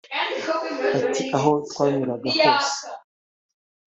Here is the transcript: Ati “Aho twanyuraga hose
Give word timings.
Ati 0.99 1.23
“Aho 1.37 1.51
twanyuraga 1.69 2.27
hose 2.37 2.79